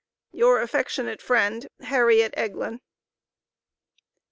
[0.31, 2.81] Your affectionate friend, HARRIET EGLIN.